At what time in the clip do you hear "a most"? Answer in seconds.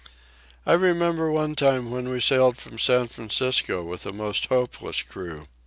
4.07-4.47